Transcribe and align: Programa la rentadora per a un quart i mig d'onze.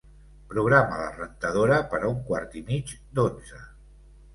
Programa 0.53 0.97
la 1.01 1.11
rentadora 1.19 1.79
per 1.95 2.03
a 2.03 2.13
un 2.17 2.19
quart 2.33 2.59
i 2.63 2.67
mig 2.75 2.99
d'onze. 3.17 3.67